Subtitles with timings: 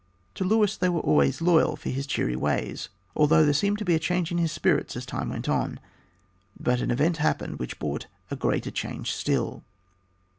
[0.33, 4.31] To Luis they were always loyal for his cheery ways, although there seemed a change
[4.31, 5.79] in his spirits as time went on.
[6.59, 9.63] But an event happened which brought a greater change still.